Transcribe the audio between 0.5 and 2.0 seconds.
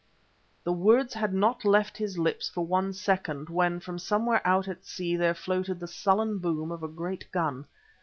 The words had not left